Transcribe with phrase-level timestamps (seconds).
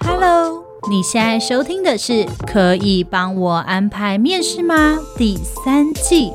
[0.00, 2.12] Hello，你现在收听的是
[2.46, 6.32] 《可以帮我安排面试吗》第三季。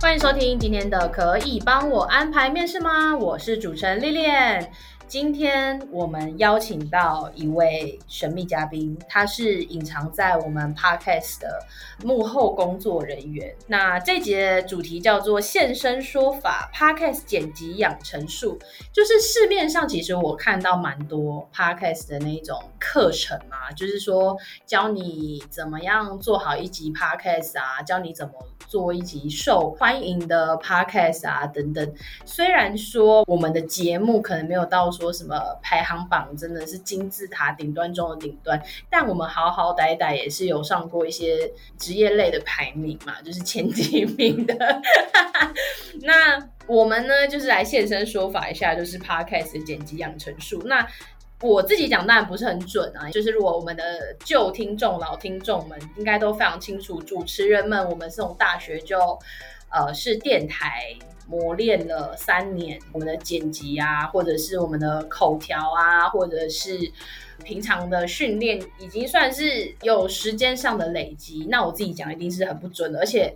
[0.00, 4.26] 欢迎收听今天的《可以帮我安排面试吗》，我是主持人丽丽。
[5.12, 11.60] 今天我们邀请到一位神秘嘉宾，他是隐藏在我们 Podcast 的
[12.02, 13.54] 幕后工作人员。
[13.66, 18.58] 那这节主题叫做“现身说法 ”，Podcast 剪辑养成术，
[18.90, 28.32] 就是市面上其实我看到蛮多 Podcast 的那一种课程嘛，就是说教你怎么样做好一集 Podcast 啊，教你怎么
[28.66, 31.94] 做一集受欢迎的 Podcast 啊等等。
[32.24, 35.12] 虽然说我们的节目可能没有到说。
[35.12, 44.54] 什么排行榜真的是金字塔顶端中的顶端，但我们好好歹歹也是有上过一些职业类的排名嘛，就是前几名的。
[46.00, 50.62] 那我们呢，就是来现身说法一下，就是 Podcast 的剪辑养成术。
[50.64, 50.84] 那
[51.42, 58.98] 我自己讲当然不是很准啊，就是如果我们的旧听众、老听众们应该都非常清楚，主持人们我们是从大学就
[59.72, 60.94] 呃是电台。
[61.28, 66.78] 磨练了三年，我们的剪辑啊，或者是我们的口条啊，或者是
[67.42, 71.46] 平常的训练，已经算是有时间上的累积。
[71.48, 73.34] 那我自己讲一定是很不准的，而且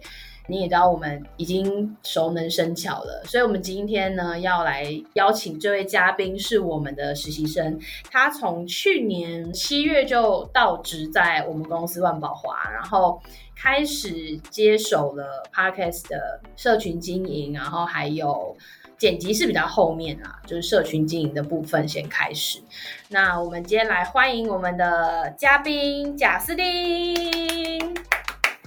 [0.49, 3.23] 你也知道，我们已经熟能生巧了。
[3.27, 7.79] 所以，我们今天呢，要来邀请这位嘉宾是我们的实习生，
[8.11, 13.21] 他从去年七月就到职在我们公司万宝华，然后。
[13.59, 18.55] 开始接手了 Podcast 的社群经营，然后还有
[18.99, 22.61] 剪辑是比较后面啦，就是社群经营的部分先开始。
[23.09, 27.95] 那我们今天来欢迎我们的嘉宾贾斯汀。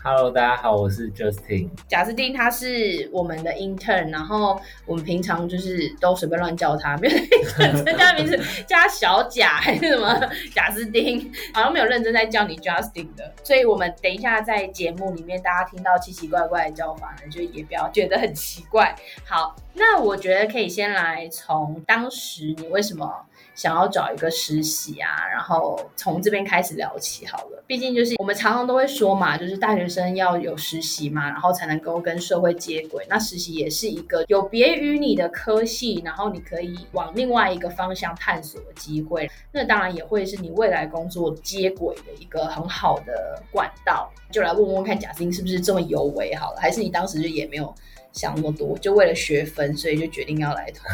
[0.02, 1.69] Hello，大家好，我是 Justin。
[1.85, 7.16] 贾斯汀他是我们的 intern，然后我们平常就是都随便乱叫他，没有
[7.57, 10.18] 认真名字，叫小贾还是什么
[10.56, 13.34] 贾斯汀， 好像没有认真在叫你 Justin 的。
[13.44, 18.96] 所以我们等一下在节目里面大家听到奇奇怪怪的叫法呢，就也不要觉得很奇怪。
[19.25, 23.25] 好，那我觉得可以先来从当时你为什么。
[23.59, 27.62] 想要找一个实习啊，然后从这边开始聊起好了。
[27.68, 33.06] 毕竟就是我们常常都会说嘛，就是大学生要有实习嘛，然后才能够跟社会接轨。
[33.09, 39.30] 那实习也是一个有别于你的科系，然后你可以往另外一个方向探索的机会。
[39.52, 44.09] 那当然也会是你未来工作接轨的一个很好的管道。
[44.31, 46.62] 就来问问看，贾斯汀是不是这么有为好了？
[46.62, 47.76] 还是你当时就也没有
[48.14, 50.86] 想那么多，就为了学分，所以就决定要来投？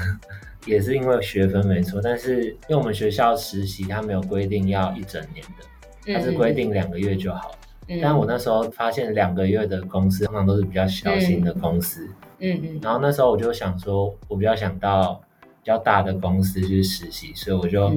[0.65, 7.51] 也是因为学分没错，但是因为我们学校实习，它没有规定要一整年的，它是规定两个月就好。
[7.87, 12.09] 嗯，但我那时候发现两个月的公司通常都是比较小型的公司，
[12.39, 15.21] 嗯嗯，然后那时候我就想说，我比较想到
[15.61, 17.93] 比较大的公司去实习，所以我就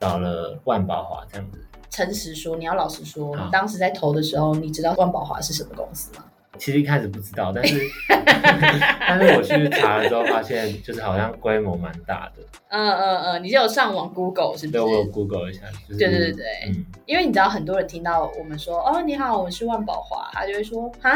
[0.00, 1.62] 找了万宝华这样子。
[1.90, 6.24] 诚实说，你要老实说，你当时在投的时候，你知道万宝华是什么公司吗？
[6.58, 12.42] 其实一开始不知道，但是 但是我去查了之后发现，就是好像规模蛮大的。
[12.68, 14.72] 嗯嗯嗯，你就有上网 Google 是不是？
[14.72, 15.62] 对，我有 Google 一下。
[15.88, 21.10] 就是、对对对对，嗯，因为你知道很多人听到我们说哦，你好，我是万宝华，他就会说啊。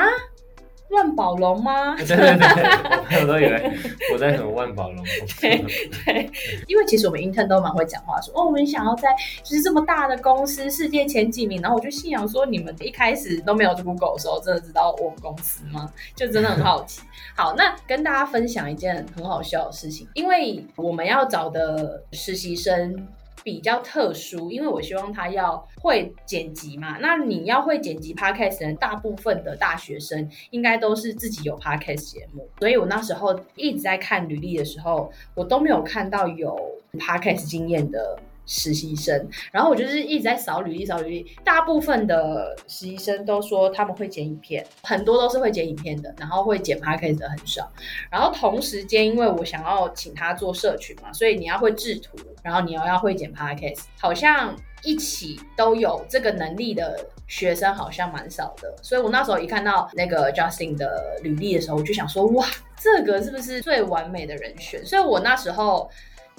[0.91, 1.97] 万宝龙吗？
[1.99, 3.73] 对对对，我都以为
[4.13, 5.05] 我在什么万宝龙。
[5.41, 5.59] 对
[6.05, 6.31] 对，
[6.67, 9.09] 因为其实我们 intern 都蛮会讲话，说哦，我们想要在
[9.43, 11.61] 就是这么大的公司，世界前几名。
[11.63, 15.93] 然后我就信仰说，你们一开始都没有 Google 的时候，真的知道我们公司吗？
[16.17, 17.03] 就真的很好奇。
[17.37, 23.07] 好，那跟大家分享一件很好笑的事情，因为我们要找的实习生。
[23.43, 26.99] 比较特殊，因为我希望他要会剪辑嘛。
[27.01, 36.59] 那你要会剪辑 Podcast 的，大部分的大学生应该都是自己有 Podcast 节目，所以我那时候一直在看履历的时候，我都没有看到有
[36.95, 38.19] Podcast 经验的。
[38.51, 41.37] 实习生，然后我就是一直在扫履历，扫履历。
[41.45, 47.71] 大部分的实习生都说他们会剪影片，很多都是会剪影片的，然后会剪 podcast 的很少。
[48.11, 58.75] 然后同时间，因为我想要请他做社群嘛，所以你要会制图，然后你要要会剪 podcast，好像一起都有这个能力的学生好像蛮少的。
[58.83, 62.45] 所以我那时候一看到那个 Justin 的履历的时候，我就想说，哇，
[62.77, 64.85] 这个是不是最完美的人选？
[64.85, 65.89] 所以我那时候。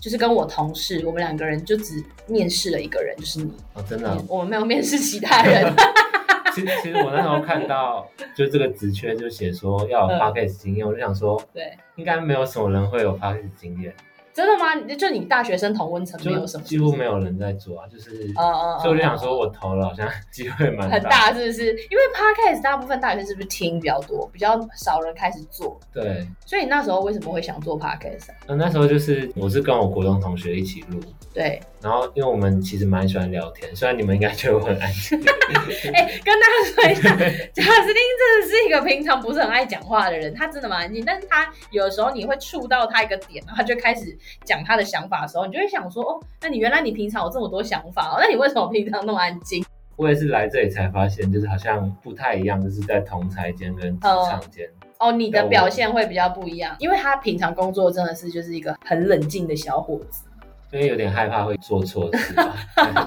[0.02, 3.54] 就是跟我同事，我们两个人就只面试了一个人，就是你。
[3.74, 4.18] 哦，真的、啊？
[4.28, 5.72] 我们没有面试其他人。
[6.54, 8.06] 其实，其实我那时候看到，
[8.36, 13.96] 就这个职缺就写说要有 Podcast 经验，嗯、我就想说，对，应该没有什么人会有 Podcast 经验。
[14.34, 14.76] 真的吗？
[14.98, 21.68] 就你大学生同温层没有什么，几乎没有人在做啊，就是，哦哦，所以我就想说，我投了好像机会蛮大很大，是不是？
[21.68, 25.80] 因为 Podcast 大部分大学生是不是听比较多，比较少人开始做？
[25.94, 26.28] 对。
[26.46, 28.32] 所以你那时候为什么会想做 Podcast？
[28.48, 31.00] 啊，那时候就是我是跟我国中同学一起录，
[31.34, 31.62] 对。
[31.82, 35.20] 然后因为我们其实蛮喜欢聊天， 虽然你们应该觉得我很安静。
[35.94, 37.10] 哎、欸，跟大家说一下，
[37.54, 44.18] 贾斯汀真的是一个平常不是很爱讲话的人，他真的蛮安静，但是他有的时候你会触到他一个点，然后他就开始。
[44.44, 49.64] 讲他的想法的时候，你就会想说，哦，那你原来你平常有这么多想法哦，那你为什么平常那么安静？
[49.96, 54.68] 我也是来这里才发现，就是好像不太一样，就是在同才间跟职场间。
[55.00, 60.26] 哦，你的表现会比较不一样，因为他平常工作真的是就是一个很冷静的小伙子，
[60.72, 62.36] 因为有点害怕会做错事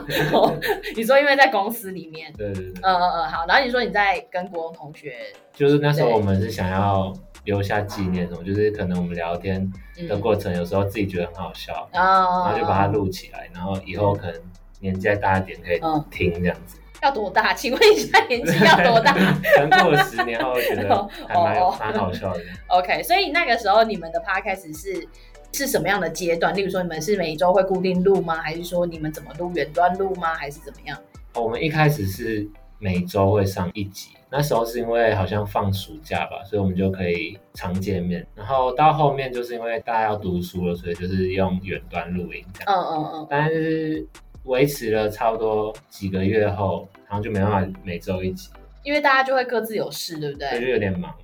[0.97, 5.15] 你说因为在公司里面，对对对，嗯嗯嗯，好，然后你说你在跟国中同学，
[5.53, 7.13] 就是那时候我们是想要。
[7.45, 9.71] 留下纪念什么，就是可能我们聊天
[10.09, 14.41] 的过程，有时候自己觉得很好笑，嗯、然后就把它录起来，然后以后可能
[14.81, 15.79] 年纪再大一点可以
[16.11, 16.79] 听这样子。
[17.03, 17.53] 要多大？
[17.53, 19.13] 请问一下年纪要多大？
[19.57, 21.35] 可能过了十年后觉得还
[21.79, 22.41] 蛮好笑的。
[22.69, 25.07] OK，所以那个时候你们的 Podcast 是
[25.55, 26.55] 是什么样的阶段？
[26.55, 28.35] 例如说你们是每周会固定录吗？
[28.37, 30.35] 还是说你们怎么录远端录吗？
[30.35, 30.99] 还是怎么样？
[31.35, 32.47] 哦，我们一开始是
[32.79, 34.11] 每周会上一集。
[34.31, 38.27] 那时候是因为好像放暑假吧，所以我们就可以常见面。
[38.35, 42.75] 然后到后面就是因为大家要读书了，所以就是用远端录音这样。
[42.75, 43.27] 嗯嗯嗯。
[43.31, 44.05] 但是
[44.43, 48.51] 维持了差不多几个月后，然后就没办法每周一集。
[48.83, 50.49] 因为大家就会各自有事，对不对？
[50.49, 51.15] 所以就有点忙。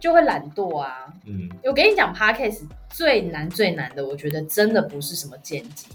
[0.00, 1.12] 就会懒惰啊。
[1.26, 1.48] 嗯。
[1.62, 5.86] 我跟你讲，Podcast 最难最难的，我觉得真的不是什么剪辑。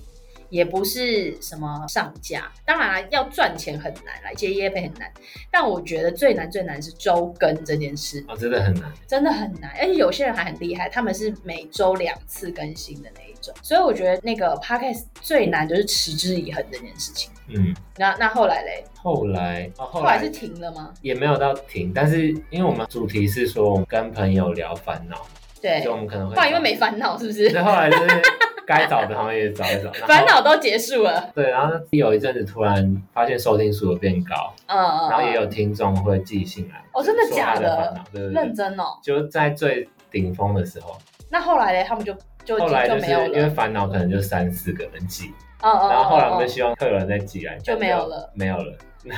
[0.49, 5.11] 也不是什么上架，当然了，要赚钱很难，来接业配很难。
[5.51, 9.71] 但我觉得最难最难是周更这件事哦，真的很难，真的很难。
[9.79, 13.53] 而且有些人还很厉害，他们是每周两次更新的那一种。
[13.61, 17.31] 所以我觉得那个 podcast 最难就是持之以恒这件事情。
[17.47, 18.83] 嗯，那那后来嘞？
[18.95, 20.93] 后来，哦，后来是停了吗？
[21.01, 25.27] 也没有到停，但是因为我们主题是说我们跟朋友聊烦恼，
[25.61, 27.49] 对，所以我们可能会，后来因为没烦恼，是不是？
[27.49, 28.21] 所以后来就是。
[28.65, 31.29] 该找的他们也找一找， 烦恼都结束了。
[31.33, 37.93] 对，然后有一阵子突然发现收听数有变高，嗯嗯，然后也有听众会寄信来，哦，真的假的？
[38.11, 38.97] 对对对，认真哦。
[39.03, 40.97] 就在最顶峰的时候。
[41.29, 41.85] 那后来呢？
[41.87, 48.73] 他们就就后来就是因为烦恼可能就三四个人寄，嗯嗯，然后后来我们就希望会有人再寄来，就没有了，没有了。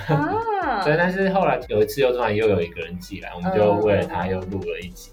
[0.07, 5.11] 啊， 对，但是后来有一次又突然又有一个人寄来，我们就为了他又录了一集。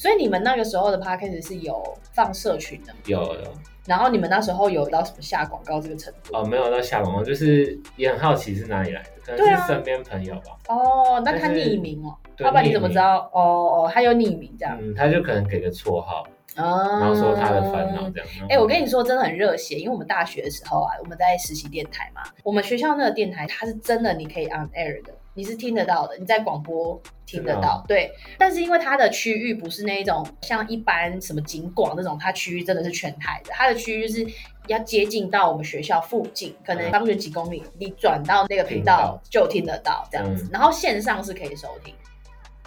[0.00, 2.98] 所以你们那个时候的 podcast 是有放社群的吗？
[3.04, 3.52] 有有。
[3.84, 6.34] 然后你们那时候有到什么下广告这个程度？
[6.34, 10.56] 哦，没有到下广告，就是也很好奇是哪里来的，可能是身边朋友吧。
[10.68, 13.30] 啊、哦，那他匿名哦，要不然你怎么知道？
[13.34, 14.78] 哦哦，他有匿名这样。
[14.80, 18.28] 嗯，他就可能给个绰号，然后说他的烦恼这样。
[18.48, 25.12] 哎、欸，我跟你说真的很热血，因为我们大学的时候啊，我们在实习电台嘛，我们学校那个电台它是真的你可以 on air 的。
[25.40, 28.12] 你是听得到的，你在广播听得到，对。
[28.36, 34.26] 但是因为它的区域不是那种像一般什么景广那种，它区域真的是全台的，它的区域是
[34.66, 40.46] 要接近到我们学校附近，可能方圆几公里，你转到那个频道就听得到这样子。
[40.52, 41.94] 然后线上是可以收听，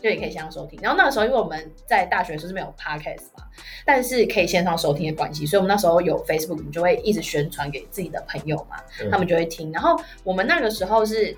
[0.02, 0.80] 就也可以线上收听。
[0.82, 3.46] 然后那个时候因为我们在大学的时候是没有 podcast 嘛，
[3.86, 8.78] 但是可以线上收听的关系，所以我们那时候有 Facebook，我们就会一直宣传给自己的朋友嘛，
[9.12, 9.72] 他们就会听。
[9.72, 11.38] 然后我们那个时候是。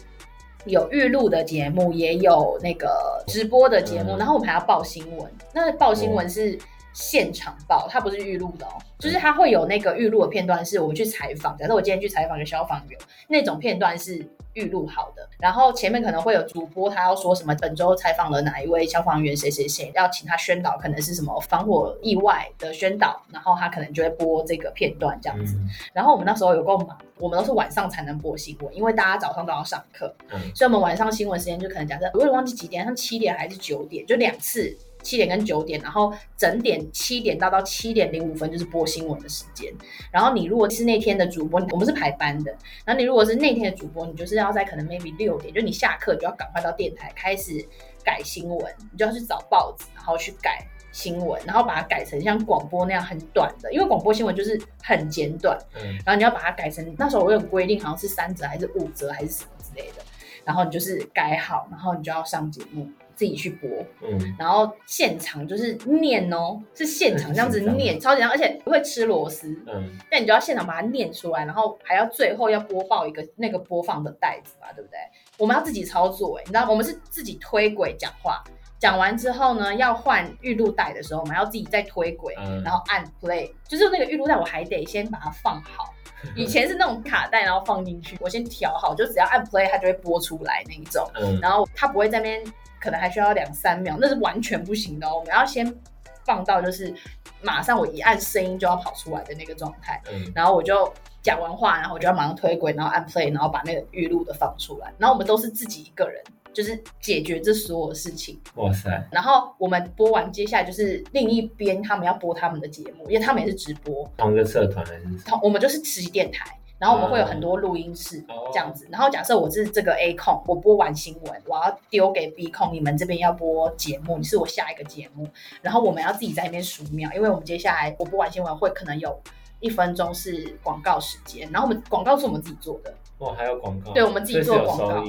[0.65, 5.31] 有预录的节目，也有那个直播的节目，嗯、然后我们还要报新闻。
[5.53, 6.57] 那报新闻是
[6.93, 11.57] 现场报，它不是预录的哦，就是它会有那个预录的片段，是我们去采访。
[11.57, 14.25] 假设我今天去采访一个消防员，那种片段是。
[14.55, 25.55] 预录好的，然后前面可能会有主播，他要说什么，本周采访了哪一位消防员，谁谁谁，要请他宣导，可能是什么防火意外的宣导，然后他可能就会播这个片段这样子。
[25.57, 34.75] 嗯、然后我们那时候有够忙，我们都是晚上才能播新闻，因为大家早上都要上课，嗯、所以我们晚上新闻时间就可能假设，我也忘记几点，像七点还是九点，就两次。
[35.05, 39.71] 七点跟九点，然后整点七点到到七点零五分就是播新闻的时间。
[40.11, 42.51] 然后你如果是那天的主播，我们是排班的。
[42.83, 47.63] 然后你如果是那天的主播，你就是要在可能 maybe 六点，就你下课就要赶快到电台开始
[48.03, 55.55] 改新闻，你就要去找报纸，然后去改新闻，然后把它改成像广播那样很短的，因为广播新闻就是很简短。
[55.75, 55.95] 嗯。
[56.03, 60.03] 然后你要把它改成那时候我有规定，好像是三折还是五折还是什么之类的。
[60.43, 62.89] 然后你就是改好，然后你就要上节目。
[63.15, 63.69] 自己去播，
[64.01, 74.97] 嗯，然后现场就是念哦，是现场这样子念，超级像，而且不会吃螺丝，嗯，但你就要现场把它念出来，然后还要最后要播报一个那个播放的袋子嘛，对不对？
[75.37, 78.43] 我们要自己操作，哎，你知道，我们是自己推轨讲话，
[78.77, 85.93] 讲完之后呢，要换预录带的时候，我们要自己再推轨，嗯、然后按 play，就是那个预录带我还得先把它放好。
[86.35, 91.07] 以前是那种卡带，然后放进去，我先调好，就只要按 play，它就会播出来那一种。
[91.13, 92.43] 嗯、然后它不会在那边，
[92.85, 95.17] 可能还需要两三秒，那是完全不行的哦。
[95.17, 95.75] 我们要先
[96.23, 96.93] 放到就是
[97.41, 100.01] 马上我一按声音就要跑出来的那个状态。
[100.13, 104.93] 嗯、然后我就讲完话，然后我就要马上推轨，然后按 play，然后把那个预录的放出来。
[104.99, 106.23] 然后我们都是自己一个人。
[106.55, 108.89] 就是解决这所有事情，哇塞！
[109.11, 114.09] 然后我们播完，接下来就是另一边他们要播他们的节目，因为他们也是直播。
[114.15, 115.03] 同一个社团还是？
[115.25, 118.23] 同，我们就是实习电台，然后我们会有很多录音室
[118.53, 118.87] 这样子。
[118.91, 125.27] 然后假设我是这个 A 控，我播完新闻，我要丢给 B 控，你们这边要播节目，你是我下一个节目。
[125.63, 129.19] 然后我们要自己在那边数秒，因为我们接下来我播完新闻会可能有
[129.61, 132.93] 一分钟是广告时间，然后我们广告是我们自己做的。
[133.17, 133.91] 哦，还有广告？
[133.91, 135.03] 对，我们自己做广告。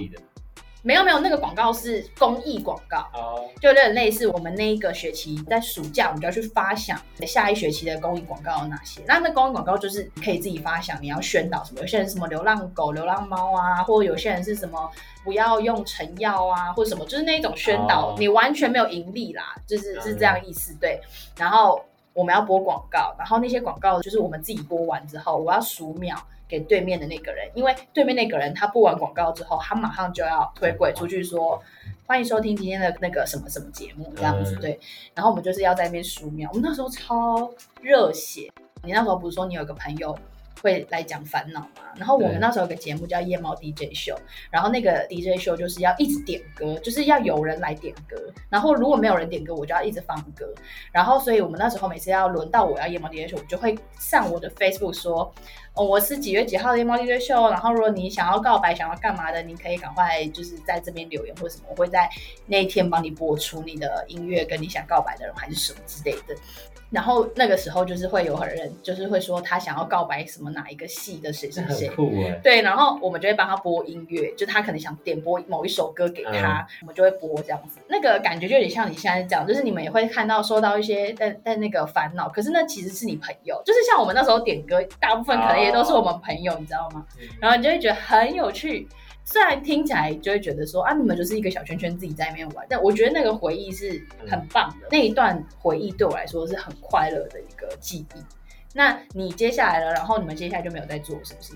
[0.86, 3.40] 没有没有，那个广告是公益广告，oh.
[3.60, 9.02] 就有点类似我们那一个学期在暑假，我们就要去发想下一学期的公益广告有哪些。
[9.04, 11.80] 那那公益广告就是可以自己发想，你要宣导什么？
[11.80, 14.88] 有些人什么流浪狗、流浪猫啊，或者有些人是什么
[15.24, 18.18] 不要用成药啊，或者什么，就是那种宣导，oh.
[18.20, 20.72] 你完全没有盈利啦，就是是这样意思。
[20.80, 21.00] 对，
[21.36, 26.16] 然后我们要播广告，然后那些广告就是我们自己播完之后，我要数秒。
[26.48, 31.62] 给对面的那个人，因为对面那个人他播完广告之后，他马上就要推轨出去说，
[32.06, 34.78] 欢迎收听今天的那个什么什么节目这样子，对。
[35.14, 37.50] 然后我们就是要在那边数秒，我们那时候超
[37.82, 38.50] 热血。
[38.82, 40.16] 你那时候不是说你有个朋友？
[40.62, 41.82] 会来讲烦恼嘛？
[41.96, 44.18] 然后我们那时候有个节目叫夜猫 DJ 秀，
[44.50, 48.16] 然后那个 DJ 秀就是要一直点歌，就是要有人来点歌。
[48.48, 50.46] 然后如果没有人点歌，我就要一直放歌。
[50.92, 55.32] 然后所以我们那时候每次要轮到我要夜猫 DJ 秀，我就会上我的 Facebook 说，
[55.74, 57.48] 哦，我是几月几号的夜猫 DJ 秀。
[57.50, 62.08] 然后如果你想要告白，想要干嘛的，你可以赶快就是在这边留言或者什么，我会在
[62.46, 66.34] 那一天帮你播出你的音乐跟你想告白的人还是什么之类的。
[66.88, 77.78] 然后那个时候就是会有很人，就是会说他想要告白什么哪一个系的谁谁谁，欸，对，然后我们就会帮他播音乐，就他可能想点播某一首歌给他，嗯、我们就会播这样子。
[77.88, 87.06] 那个感觉就有点像你现在讲，就是你们也会看到收到一些但但那个烦恼，可是那其实是你朋友，就是像我们那时候点歌，大部分可能也都是我们朋友，哦、你知道吗？
[87.40, 88.88] 然后你就会觉得很有趣。
[89.28, 94.86] 虽然听起来就会觉得说啊，你们就是一个小圈圈自己在那边玩，但我觉得那个回忆是很棒的。
[94.86, 98.18] 嗯、那一段回忆对我来说是很快乐的一个记忆。
[98.76, 101.54] 那你接下来了，然后你们接下来就没有再做，是不是？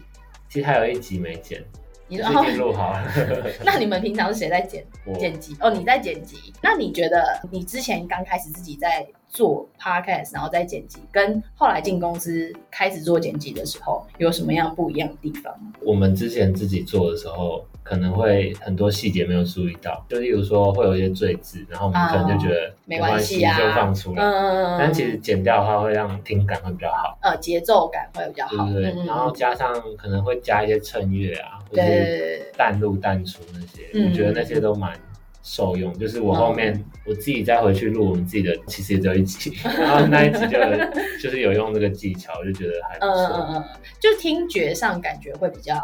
[0.49, 1.63] 其实还有一集没剪，
[2.11, 3.05] 你说录好了。
[3.65, 4.85] 那你们平常是谁在剪
[5.19, 5.57] 剪辑？
[5.61, 6.53] 哦，你在剪辑。
[6.61, 15.55] 那你觉得你之前刚开始自己在做 podcast，然后在剪辑，跟后来进公司开始做剪辑的时候，有什么样不一样的地方？
[15.83, 24.23] 我们之前自己做的时候，可能会很多细节没有注意到，就例如说会有一些赘字，然后我们可能就觉得没关系啊，就放出来。
[24.23, 29.07] 嗯，但其实剪掉的话，会让听感会比较好，呃，节奏感会比较好，对对对。
[29.07, 34.99] 然后加上可能会加一些衬乐啊，或是淡入淡出那些，我觉得那些都蛮。
[35.43, 40.59] 受用就是我后面我自己再回去录我们自己的，其实也只有一集，然后那一集就
[41.19, 43.15] 就是有用这个技巧，就觉得还不错。
[43.15, 43.65] 嗯嗯嗯，
[43.99, 45.81] 就听觉上感觉会比较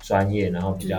[0.00, 0.98] 专业，然后比较。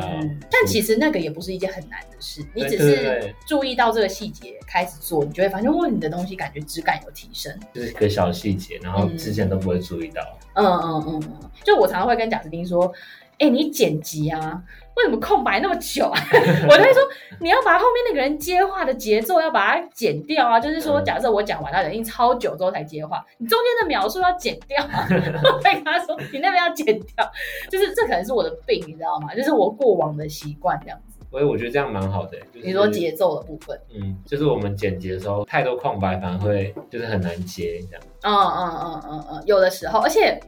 [0.49, 7.53] 但其实那个也不是一件很难的事，你只是注意到这个细节开始做，你就会发现，哇，你的东西感觉质感有提升。
[7.73, 10.21] 就是一个小细节，然后之前都不会注意到。
[10.53, 12.91] 嗯嗯嗯嗯，就我常常会跟贾斯汀说，
[13.39, 14.61] 哎，你剪辑啊。
[14.95, 16.19] 为什么空白那么久啊？
[16.67, 17.03] 我就会说，
[17.39, 20.59] 你要把后面那个人接话的节奏要把它剪掉啊。
[20.59, 25.05] 就是说，假设我讲完，他已经超久之后才接话，你中间的描述要剪掉啊。
[25.53, 27.31] 我会跟他说，你那边要剪掉。
[27.69, 29.35] 就是这可能是我的病，你知道吗？
[29.35, 31.19] 就是我过往的习惯这样子。
[31.29, 32.39] 所以我觉得这样蛮好的。
[32.51, 38.03] 就是、你说节奏的部分，嗯，就是我们剪辑的时候太多空白，反而会就是很难接这样。
[38.23, 40.39] 嗯嗯嗯嗯嗯，有的时候，而且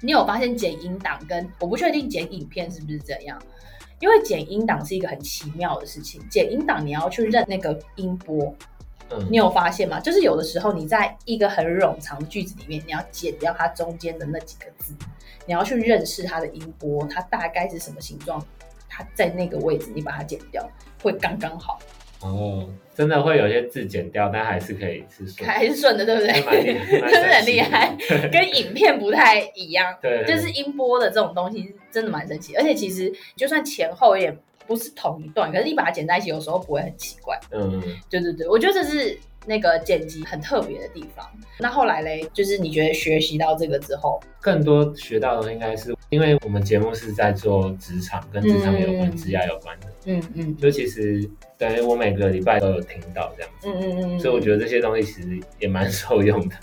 [0.00, 3.40] 你有发现剪音档跟我不确定剪影片是不是这样。
[3.98, 8.54] 因为剪音档是一个很奇妙的事情，剪音档你要去认那个音波，
[9.08, 9.98] 嗯，你有发现吗？
[9.98, 14.92] 就是有的时候你在一个很冗长的句子里面，你要剪掉它中间的那几个字，
[15.46, 18.44] 你要去认识它的音波，它大概是什么形状，
[18.86, 20.68] 它在那个位置，你把它剪掉
[21.02, 21.78] 会刚刚好。
[22.32, 26.30] 哦，真的会有些字剪掉，但还是可以是顺，还是顺的，对不对？
[27.10, 27.96] 真的很厉害，
[28.32, 29.94] 跟影片不太一样。
[30.02, 37.38] 对，就是音波的这种东西真的蛮神奇，而且其实就算前后也不是同一段，可是你把它剪在一起，有时候不会很奇怪。
[37.50, 37.80] 嗯，
[38.10, 41.24] 对对对，我觉得这是那个剪辑很特别的地方。
[41.58, 49.86] 那后来嘞，就是你觉得学习到这个之后，更多学到的应该是，因为我们节目是在做职场，跟职场有关、职业有关的。
[50.04, 53.68] 嗯嗯，就其实等于我每个礼拜都有听到这样子。
[53.68, 56.54] 嗯嗯嗯，所以我觉得这些东西其实也蛮受用的。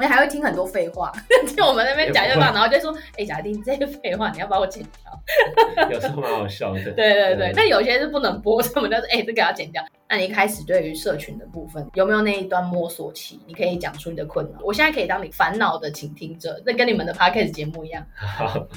[0.00, 1.12] 你还会听很多废话，
[1.46, 6.82] 听我们那边讲一讲，然后就说：“哎，贾丁，这些废话你要把我剪掉。”有时候蛮好笑的。
[6.92, 9.84] 对对对，但有些是不能播，什么就是“哎，这个要剪掉”。
[10.10, 13.38] 那你一开始对于社群的部分有没有那一段摸索期？
[13.46, 14.58] 你可以讲出你的困扰。
[14.62, 18.06] 我现在可以当你烦恼的倾听者，那跟你们的 podcast 节目一样。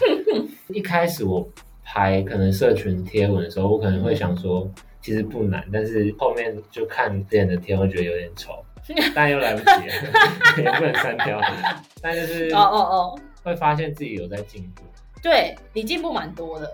[0.67, 1.47] 一开始我
[1.83, 4.69] 拍可能社群贴文的时候，我可能会想说，
[5.01, 8.63] 其实不难，但是后面就看别人的贴，会觉得有点丑，
[9.15, 9.93] 但又来不及了，
[10.57, 11.39] 也不能删掉。
[12.01, 14.83] 但就是哦哦哦，会发现自己有在进步。
[15.23, 16.73] 对，你进步蛮多的。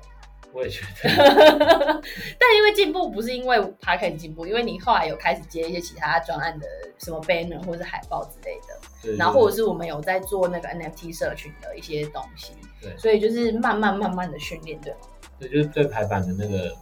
[0.53, 1.09] 我也觉得，
[2.39, 6.65] 但因为进步不是因为他开始进步，因为你后来有开始接一些其他专案的
[6.97, 14.99] 什么 banner 或者是海报之类的，对，然后或者是我们有在做那个 NFT 社群的一些东西，对，所以就是慢慢慢慢的训练，对吗？
[15.39, 16.75] 对，就是对排版的那个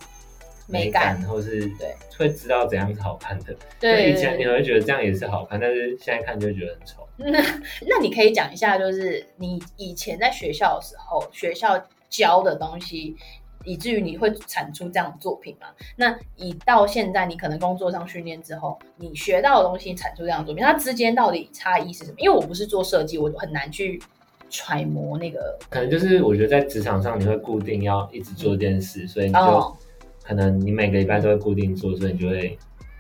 [0.68, 3.54] 美感，或是对，会知道怎样是好看的。
[3.78, 7.06] 对，以前你会觉得这样也是好看，但是现在看就会觉得很丑。
[7.18, 7.42] 那
[7.90, 11.78] 那你可以讲一下，就是你以前在学校的时候，学校
[12.10, 13.18] 教的东西。
[13.66, 15.68] 以至于你会产出这样的作品嘛？
[15.96, 22.16] 那以到现在，你可能工作上训练之后，你学到的东西产出这样的作品，它之间到底差异是什么？
[22.20, 24.02] 因为我不是做设计，我很难去
[24.50, 25.58] 揣摩那个。
[25.70, 29.78] 可能就是我觉得在职场上，你会固定要一直做这件事，嗯、所以你就
[30.24, 32.58] 可能你每个礼拜都会固定做，所以你就会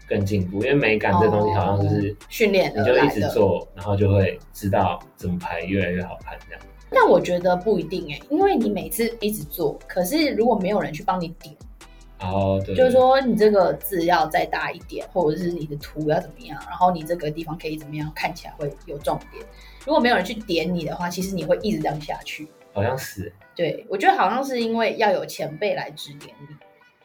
[0.07, 0.57] 更进步。
[0.63, 6.61] 因为美感这东西好像就是训练，你就一直做，然后就会知道怎么拍越来越好看这样。
[6.95, 11.53] 但我觉得不一定哎、欸，因为你每次一直做，可是如果没有人去帮你点，
[12.21, 19.45] 哦，对，就是说你这个字要再大一点，或者是你的图要怎么样，然后你这个地方可以怎么样，看起来会有重点。
[19.85, 22.47] 如果没有人去点你的话，其实你会一直这样下去。
[22.73, 26.55] 好像是，对，我觉得好像是因为要有前辈来指点你，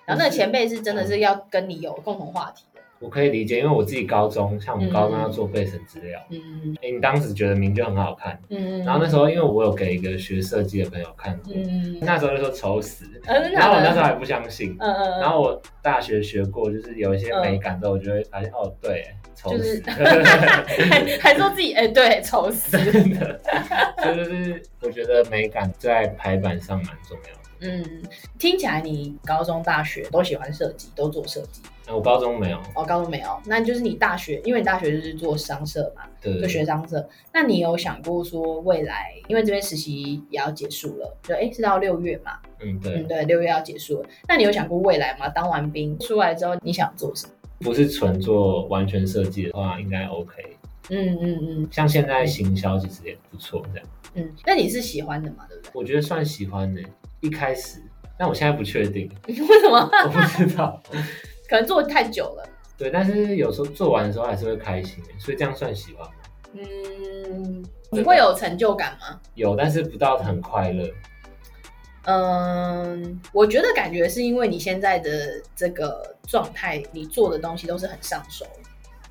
[0.07, 2.65] 然后那个前辈是真的是要跟你有共同话题。
[3.01, 6.39] 我可以理解，因为我自己高中，像我们高中要做备审资料，嗯。
[6.65, 23.41] 嗯，哎、欸，你当时觉得名就很好看，嗯，然后那时候因为我有给一个学设计的朋友看过，嗯，那时候就说丑死，嗯，然后我那时候还不相信，嗯嗯，然后我大学学过，就是有一些美感之后，我就会发现，哦，对，丑死， 还还说自己，哎，对，丑死，真的，
[24.03, 27.41] 所以就是我觉得美感在排版上蛮重要的。
[27.63, 28.03] 嗯，
[28.39, 31.63] 听起来你高中、大学都喜欢设计，都做设计。
[31.93, 32.59] 我高中没有。
[32.75, 37.07] 哦，高中没有，那就是你大学，因为你大学就是做商社嘛，对，就学商社。
[37.33, 42.39] 那你有想过说未来，因为这边实习也要结束了，就哎，是到六月嘛？
[42.61, 44.09] 嗯，对，嗯，对，六月要结束了。
[44.29, 45.29] 那你有想过未来吗？
[45.29, 47.33] 当完兵出来之后，你想做什么？
[47.61, 50.57] 不是纯做完全设计的话，应该 OK。
[50.89, 53.89] 嗯嗯嗯，像现在行销其实也不错，这样。
[54.15, 55.47] 嗯，那你是喜欢的嘛？
[55.49, 55.71] 对不对？
[55.75, 56.81] 我觉得算喜欢的。
[57.21, 57.81] 一开始，
[58.19, 59.91] 但我现在不确定， 为什么？
[60.05, 60.83] 我不知道，
[61.51, 62.49] 可能做太久了。
[62.79, 66.15] 对，但是有时候做完的时候还是会开心，所以这样算喜欢吗？
[66.55, 69.21] 嗯，你会有成就感吗？
[69.35, 70.89] 有，但是不到很快乐。
[72.05, 78.47] 嗯，我觉得感觉是因为你现在的这个状态，你做的东西都是很上手，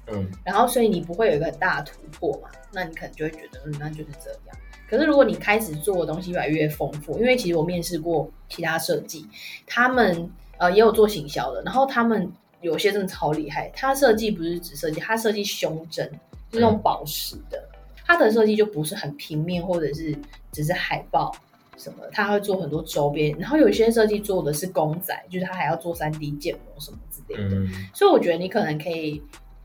[0.08, 2.50] 嗯，然后所以你不会有一个很大的突破嘛？
[2.72, 4.58] 那你可能就会觉得，嗯，那就是这样。
[4.90, 9.28] 可是如果你开始做的东西越来越丰富，因为其实我面试过其他设计，
[9.68, 10.28] 他们
[10.60, 13.72] 呃也有做行销的，然后他们有些真的超厉害。
[13.76, 16.08] 他设计不是只设计，他设计胸针，
[16.52, 17.60] 就是那种宝石的，
[18.06, 20.16] 他的设计就不是很平面或者是
[20.52, 21.36] 只是海报
[21.78, 23.36] 什么，他会做很多周边。
[23.40, 27.56] 然后有些设计做的是公仔，就是他还要做三 D 建模什么之类的。
[27.56, 27.90] 嗯。
[27.96, 29.22] 所以我觉得你可能可以。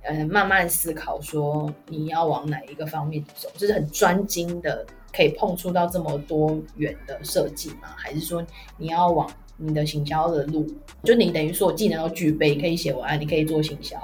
[0.06, 4.84] 呃，慢慢思考说你要往哪一个方面走，就是很专精的，
[5.16, 7.88] 可以碰触到这么多元的设计吗？
[7.96, 8.44] 还是说
[8.76, 10.66] 你要往你的行销的路？
[11.02, 13.96] 就你等于说技能都具备，你可以写文案，你可以做行销，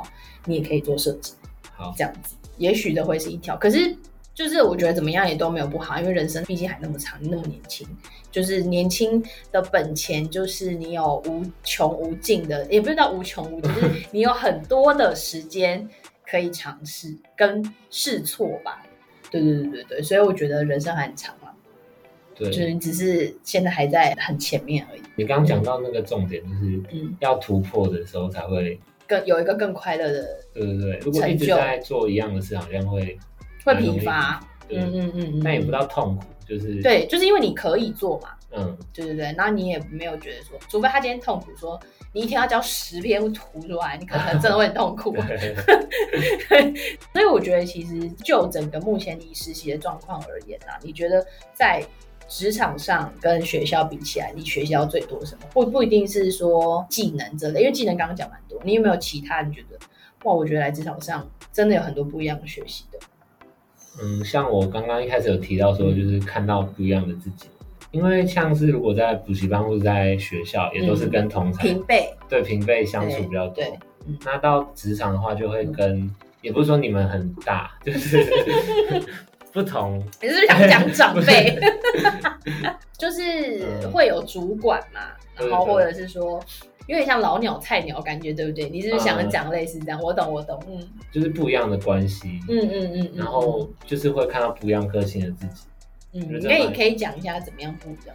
[0.44, 1.32] 你也可以做设计，
[1.74, 3.56] 好，这样子，也许的会是一条。
[3.56, 3.96] 可是。
[4.32, 7.86] 就是我觉得怎么样也都没有不好，因为人生毕竟还那么长，你那么年轻，
[8.30, 15.86] 就是年轻的本钱就是你有无穷无尽的，也不知道无穷无尽，就是 你有很多的时间
[16.26, 18.82] 可以尝试跟试错吧。
[19.30, 21.39] 对对对对对，所以我觉得人生还很长嘛。
[22.40, 25.02] 对，就是你只是现在还在很前面而已。
[25.14, 30.26] 你刚刚讲到那个重点，就是嗯，要突破的时候才会更有一个更快乐的。
[30.52, 33.16] 对对对，如果一直在做一样的事，好像会。
[33.62, 41.78] 会疲乏，嗯嗯嗯，但也不到痛苦，就是对，就是因为你可以做嘛，嗯，对对对，然后你也没有觉得说，除非他今天痛苦说，
[42.14, 45.14] 你一天要交十篇图出来，你可能真的会很痛苦。
[47.12, 51.22] 所以我觉得其实就整个目前你实习的状况而言啊，你觉得
[51.52, 51.84] 在
[52.30, 55.48] 职场上跟学校比起来，你学习到最多什么？
[55.52, 59.76] 不不一定是说技能之类，因为技能刚刚讲蛮多，你有没有其他你觉得？
[60.22, 62.98] 哇，我觉得来职场上真的有很多不一样的学习的。
[64.00, 67.48] 嗯，像我刚刚一开始有提到说，就是看到不一样的自己。
[67.90, 73.64] 因为像是如果在补习班或者在学校，也都是跟同侪、平辈，对平辈相处比较多。
[74.24, 78.24] 那到职场的话，就会跟，嗯、也不是说你们很大，就是
[79.52, 79.98] 不同。
[80.22, 81.58] 你是不是想讲长辈？
[82.98, 85.00] 就是会有主管嘛，
[85.38, 86.38] 嗯、然后或者是说，
[86.86, 88.68] 有点像老鸟菜鸟感觉，对不对？
[88.68, 89.98] 你是不是想讲类似这样？
[90.00, 95.62] 嗯、我懂，我懂，嗯，就是不一样的关系，嗯嗯嗯，嗯，然后就是会看到不一样个性的自己。
[96.12, 98.14] 嗯，你可以可以讲一下怎么样不一样？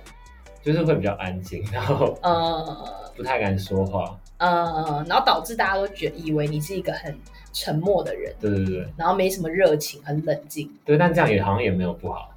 [0.62, 7.16] 就是会比较安静，然后呃不太敢说话，呃，然后导致大家都觉得以为你是一个很
[7.56, 12.36] 沉默的人，对对对，然后没什么热情，很冷静，对，但这样也好像也没有不好，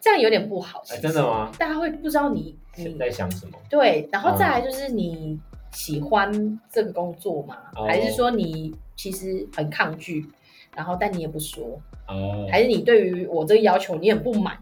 [0.00, 1.50] 这样有点不好，哎，真的吗？
[1.58, 3.58] 大家会不知道你你在想什么？
[3.68, 5.36] 对，然后再来就是你
[5.72, 7.56] 喜欢这个工作吗？
[7.88, 10.24] 还是说你其实很抗拒，
[10.76, 14.56] 然后但你也不说，哦，还是你对于我这个要求你很不满？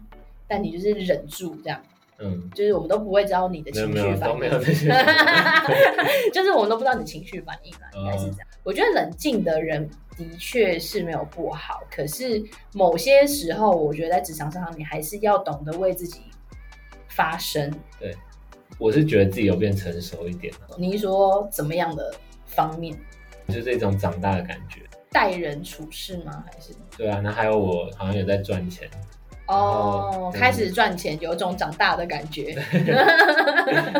[0.47, 1.79] 但你就是忍住这样，
[2.21, 4.87] 嗯，就是我们都不会知道你的情绪反应，没有，没有这些，
[6.31, 8.47] 就是我们都不知道你的情绪反应啦，应该是这样。
[8.63, 16.21] 我觉得冷静的人的确是没有不好，可是某些时候，我觉得在职场上，你还是要懂得为自己
[17.07, 17.73] 发声。
[17.99, 18.15] 对，
[18.77, 20.75] 我是觉得自己有变成熟一点了。
[20.77, 22.13] 你说怎么样的
[22.45, 22.95] 方面？
[23.47, 24.81] 就是这种长大的感觉，
[25.11, 26.43] 待人处事吗？
[26.45, 26.71] 还是？
[26.95, 28.87] 对啊，那还有我好像有在赚钱。
[29.51, 32.55] 哦，开始赚钱，有种长大的感觉。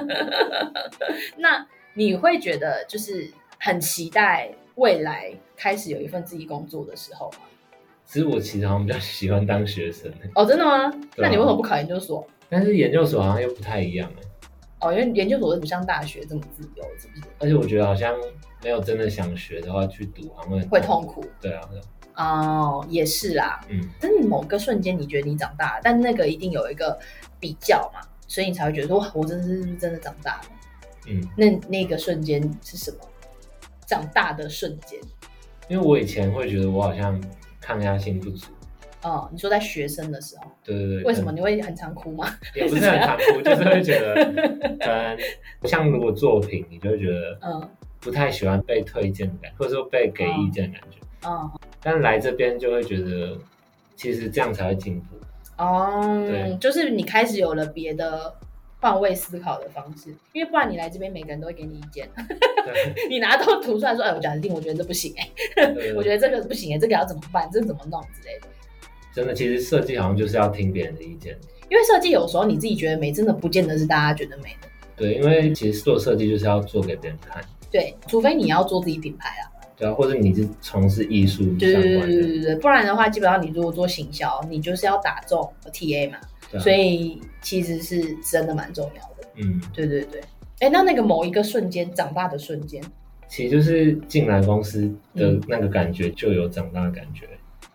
[1.37, 7.39] 那你会觉得就是很期待未来开始有一份自己工作的时候吗？
[8.05, 10.11] 其实我其实好像比较喜欢当学生。
[10.35, 10.85] 哦，真的吗？
[10.85, 12.25] 啊、那你为什么不考研究所？
[12.49, 14.21] 但是研究所好像又不太一样哎。
[14.81, 17.23] 哦，因为研究所不像大学这么自由，是不是？
[17.39, 18.13] 而且我觉得好像
[18.63, 21.23] 没有真的想学的话去读，好像会会痛苦。
[21.39, 21.61] 对啊。
[22.15, 26.97] 哦，也是啦，嗯，但是某个瞬间你觉得你长大了，但那个一定有一个
[27.39, 30.41] 比较嘛，所以你才会觉得说，哇，我真的是真的长大了，
[31.07, 32.97] 嗯，那那个瞬间是什么？
[33.85, 34.99] 长大的瞬间？
[35.67, 37.21] 因为我以前会觉得我好像
[37.59, 38.47] 抗压性不足。
[39.03, 40.43] 哦，你说在学生的时候？
[40.63, 41.03] 对对对。
[41.03, 42.27] 为什么你会很常哭吗？
[42.53, 44.13] 也不是很常哭， 就是会觉得，
[44.81, 45.17] 嗯，
[45.63, 47.69] 像如果作品，你就会觉得，嗯，
[47.99, 50.97] 不太喜欢被推荐的感觉，或者说被给意见的感觉。
[51.23, 53.37] 哦，但来这边就会觉得，
[53.95, 55.15] 其实这样才会进步。
[55.57, 58.33] 哦，对，就是你开始有了别的
[58.79, 62.09] 换位思考的方式，因为不然你来这边，每个人都会给你意见。
[62.15, 65.29] 对 你拿到图出来说，哎，我讲的定，我觉得这不行哎，
[65.95, 67.47] 我觉得这个不行哎，这个要怎么办？
[67.51, 68.47] 这个怎么弄之类的。
[69.13, 71.37] 真的，其实设计好像就是要听别人的意见，
[71.69, 74.67] 因为设计有时候你自己觉得美，真的不见得是大家觉得美的。
[74.95, 77.43] 对，因为其实做设计就是要做给别人看。
[77.69, 79.50] 对，除非你要做自己品牌啊。
[79.81, 86.17] 对啊，或者你是从事艺术相关的，对对对，不然的话，基本上你如果做行销，你就是要打中 TA 嘛，
[86.53, 89.27] 啊、所以其实是真的蛮重要的。
[89.37, 90.21] 嗯，对对对。
[90.59, 92.79] 哎，那那个某一个瞬间长大的瞬间，
[93.27, 97.27] 其实就是进来公司的那个感觉就有长大的感觉，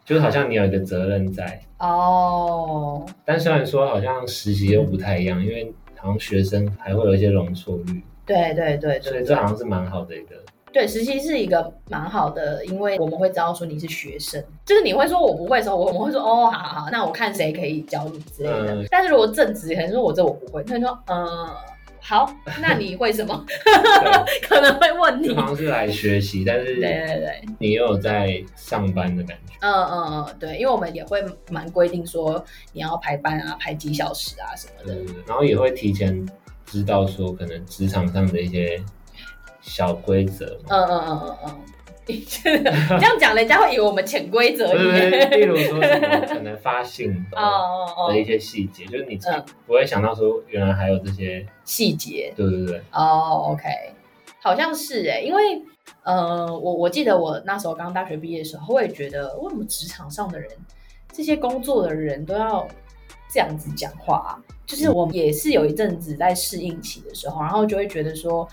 [0.05, 3.05] 就好像你有一个责任在哦。
[3.25, 8.01] 但虽然说好像实习又不太一样，因为好像学生还会有一些容错率。
[8.25, 10.37] 对对，对，所以这好像是蛮好的一个。
[10.77, 18.75] 对，实习是一个蛮好的，因为我们会知道说你是学生，就是你会说我不会的时候，我们会说哦，好好好，那我看谁可以教你之类的。
[18.75, 21.49] 嗯、但是如果正职，可能说我这我不会，他就说嗯，
[21.99, 23.43] 好，那你会什么？
[24.47, 25.35] 可能会问你。
[25.35, 29.55] 好像是来学习，但是对对对，你又有在上班的感觉。
[29.61, 36.29] 嗯嗯嗯，对，因为我们也会蛮规定说你要排班啊，排几小时啊什么的，然后也会提前
[36.67, 38.79] 知道说可能职场上的一些。
[39.67, 41.61] 小规则，嗯嗯嗯嗯嗯，
[42.07, 42.55] 你 这
[42.99, 44.69] 样讲，人家会以为我们潜规则。
[44.69, 49.19] 对对，例如说什么可能发信的一些细节，就是你
[49.67, 52.33] 不会想到说原来还有这些细节。
[52.37, 52.81] 对对对。
[52.93, 53.65] 哦，OK，
[54.41, 55.61] 好像是哎，因为
[56.05, 60.49] 呃，我我记得我那时候刚大学毕业的时候，我也觉得为什么职场上的人，
[61.13, 62.67] 这些工作的人都要
[63.29, 64.39] 这样子讲话啊？
[64.65, 68.49] 就是我也是有一阵子在适应期的时候，然后就会觉得说。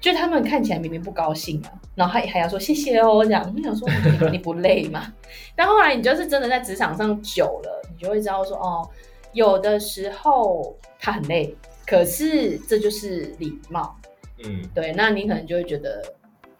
[0.00, 3.86] 就他们看起来明明不高兴啊，然后还还要说谢谢哦这样，你想说
[4.22, 5.12] 你，你不累吗？
[5.54, 8.88] 但后来你就是真的在职场上久了，你就会知道说哦，
[9.32, 11.54] 有的时候他很累，
[11.86, 13.94] 可是这就是礼貌。
[14.42, 16.02] 嗯，对，那你可能就会觉得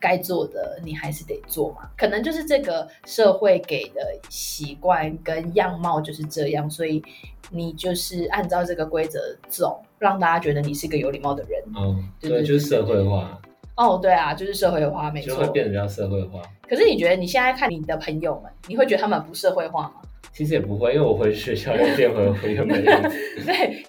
[0.00, 1.88] 该做的你还是得做嘛。
[1.96, 7.02] 可能就是这个社会给的习惯跟样貌就是这样，所以
[7.50, 11.62] 你就是按照这个规则走，让大家觉得你是一个有礼貌的人。
[11.76, 13.40] 嗯，对，对，就是社会化。
[13.76, 16.42] 哦，对啊，就是社会化，没错，就会变得比较社会化。
[16.68, 19.94] 可是你觉得你现在看你的朋友们，你会觉得他们不社会化吗？
[20.34, 23.16] 其实也不会，因为我回学校又变回回原本的样子。
[23.46, 23.82] 对，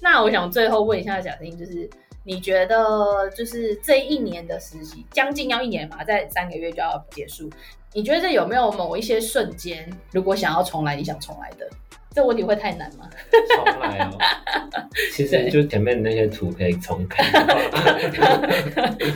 [0.00, 1.88] 那我想最后问一下贾斯汀，就是
[2.28, 7.48] 你觉得，就是这一年的实习将近要一年嘛，在三个月就要结束，
[7.94, 11.66] 你觉得这有没有某一些瞬间，如果想要重来，你想重来的？
[12.14, 13.08] 这问题会太难吗？
[13.56, 14.18] 重来哦，
[15.14, 17.24] 其实就前面那些图可以重开，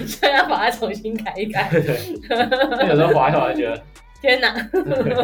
[0.06, 1.68] 所以要把它重新改一改。
[1.70, 1.84] 对，
[2.88, 3.82] 有时候滑一滑觉得。
[4.22, 4.54] 天哪，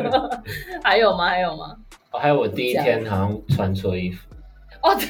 [0.84, 1.30] 还有吗？
[1.30, 1.74] 还有吗？
[2.10, 4.28] 哦，还有我第一天好像穿错衣服。
[4.88, 5.08] 哦，对。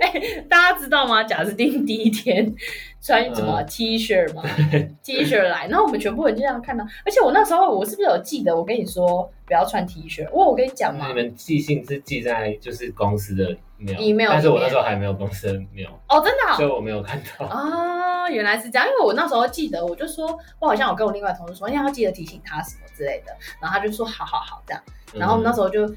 [0.00, 1.22] 欸， 大家知道吗？
[1.22, 2.52] 贾斯汀第一天
[3.00, 4.42] 穿什么 T 恤吗？
[5.04, 6.84] T 恤来，然后我们全部人就这样看到。
[7.06, 8.54] 而且我那时候，我是不是有记得？
[8.54, 10.24] 我跟你说不要穿 T 恤。
[10.32, 15.92] 哇，我跟你讲嘛，你们寄信是寄在就是公司的 email，但是我那时候还没有公司的 email。
[16.08, 17.46] 哦，真的，所以我没有看到。
[17.46, 18.88] 啊， 原来是这样。
[18.88, 23.32] 因为我那时候记得，我就说我好像有跟我另外同事说，因为要记得提醒他什么之类的。
[23.60, 24.82] 然后他就说好好好这样。
[25.14, 25.88] 然后我们那时候就。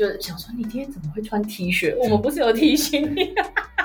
[0.00, 1.94] 就想说你今天怎么会穿 T 恤？
[1.98, 3.34] 我们不是有提醒你？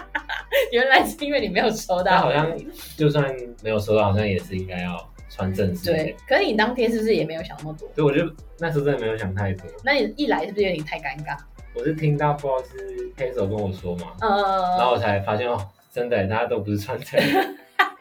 [0.71, 2.17] 原来是因为你没有收到。
[2.19, 2.49] 好像
[2.95, 4.97] 就算没有收到，好像也是应该要
[5.29, 5.91] 穿正式。
[5.91, 7.89] 对，可是你当天是不是也没有想那么多？
[7.93, 9.65] 对，我就那时候真的没有想太多。
[9.83, 11.37] 那你一来是不是有点太尴尬？
[11.73, 14.29] 我是听到不知道是黑手跟我说嘛，嗯，
[14.77, 17.45] 然后我才发现哦，真的大家都不是穿这样。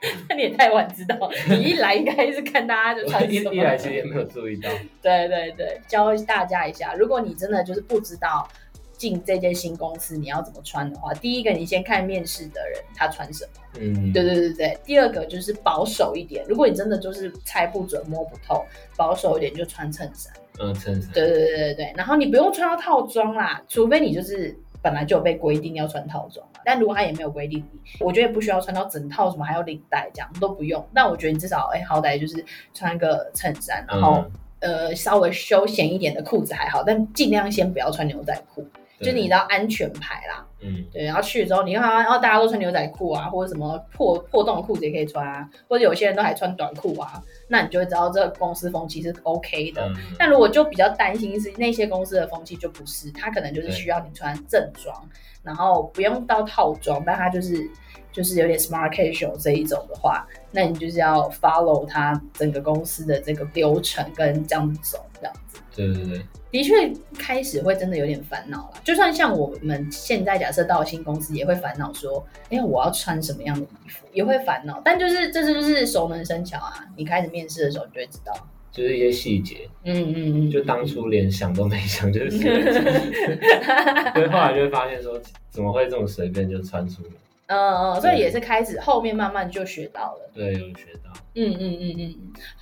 [0.28, 4.68] 那你也太晚知道，你一来应该是看大家就穿一一来其实也没有注意到。
[5.02, 8.46] 对对对，教大家一下，如果你真的就是不知道
[8.92, 13.62] 进这间新公司你要怎么穿的话，第一个你先看面试的人他穿什么。
[13.78, 14.78] 嗯，对对对对。
[14.84, 18.64] 第二个就是保守一点，如果你真的就是猜不准摸不透，
[18.96, 20.32] 保守一点就穿衬衫。
[20.60, 21.10] 嗯，衬衫。
[21.12, 24.54] 对对对对对，然后你不用穿到套装啦，除非你就是。
[24.82, 30.84] 本来就有被规定要穿套装嘛，但如果他也没有规定你，我觉得不需要穿到整套，什么还有领带这样都不用。
[30.92, 34.24] 但我觉得你至少哎、欸，好歹就是穿个衬衫，然后、
[34.58, 38.66] 嗯、呃稍微休闲一点的裤子还好，但尽量先不要穿牛仔裤。
[39.00, 49.86] 就你知道安全牌啦，嗯，对，然后去了之后，你看，然后大家都穿牛仔裤啊，或者什么破破洞裤子也可以穿啊，或者有些人都还穿短裤啊，那你就会知道这个公司风气是 OK 的。
[49.88, 55.08] 嗯、但如果就比较担心是那些公司的风气就不是，他可能就是需要你穿正装，
[55.42, 57.68] 然后不用到套装，但他就是
[58.10, 65.40] 就是有点 smart casual 这一种的话，那你就是要 follow 他整个公司的这个流程跟这样子走，这样子。
[65.76, 66.20] 对对对。
[66.50, 68.80] 的确，开始会真的有点烦恼了。
[68.82, 74.80] 就算像我们现在假设到了新公司，也会烦恼说，哎，我要穿什么样的衣服，也会烦恼。
[74.82, 76.86] 但就是这就是熟能生巧啊！
[76.96, 78.32] 你开始面试的时候，你就会知道，
[78.72, 79.68] 就是一些细节。
[79.84, 82.38] 嗯嗯嗯，就当初连想都没想，就是，
[84.14, 87.10] 所以后来就会发现说，怎么会这么随便就穿出来？
[87.48, 90.30] 嗯嗯，所以也是开始后面慢慢就学到了。
[90.32, 91.12] 对，有学到。
[91.34, 92.14] 嗯嗯嗯嗯，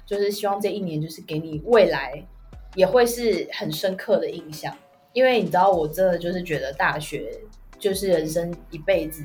[0.04, 2.24] 就是希望这一年就是给你未来。
[2.74, 4.76] 也会是很深刻的印象，
[5.12, 7.40] 因为你知道，我真的就是觉得大学
[7.78, 9.24] 就是人生一辈子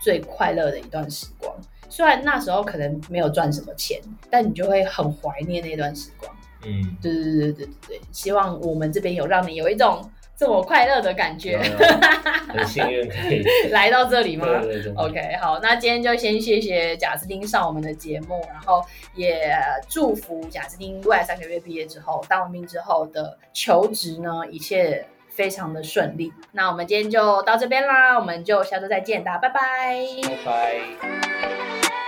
[0.00, 1.54] 最快乐的一段时光。
[1.88, 6.34] 虽然那时候可能没有赚什么钱，但你就会很怀念那段时光。
[6.64, 10.10] 嗯，对对对对对对，希望我们这边有让你有一种。
[10.36, 11.58] 这么快乐的感觉，
[12.52, 14.46] 很幸运可以来到这里吗？
[14.62, 19.56] 对对对，OK，好，那今天就先谢谢贾斯汀上我们的节目，然后也
[19.88, 26.32] 祝福贾斯汀未来三个月毕业之后，当完兵之后的求职呢，一切非常的顺利。
[26.52, 32.03] 那我们今天就到这边啦，我们就下周再见，大家拜拜，拜拜。